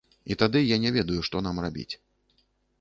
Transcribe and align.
І 0.35 0.37
тады 0.43 0.59
я 0.61 0.77
не 0.85 0.93
ведаю, 0.97 1.19
што 1.29 1.43
нам 1.51 1.63
рабіць. 1.69 1.89